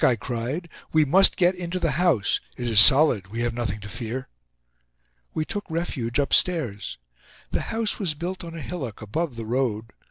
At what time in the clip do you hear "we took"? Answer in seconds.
5.35-5.65